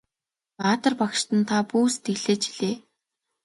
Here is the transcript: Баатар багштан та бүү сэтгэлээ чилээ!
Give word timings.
Баатар 0.59 0.93
багштан 1.01 1.39
та 1.49 1.55
бүү 1.69 1.85
сэтгэлээ 1.93 2.37
чилээ! 2.43 2.75